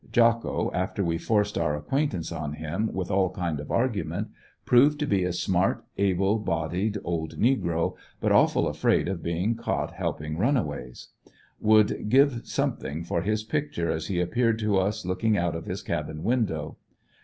[0.11, 4.29] Jocko, after we forced our acquaintance on him with all kind of argument,
[4.65, 9.91] proved to be a smart able bodied old negro, but aw^ful afraid of being caught
[9.93, 11.09] halping runaways.
[11.59, 15.83] Would give something for his picture as he appeared to us looking out of his
[15.83, 16.77] cabin window.